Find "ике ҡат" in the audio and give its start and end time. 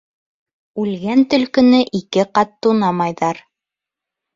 2.03-2.59